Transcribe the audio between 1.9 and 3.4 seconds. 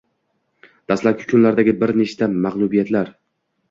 nechta mag‘lubiyatlar.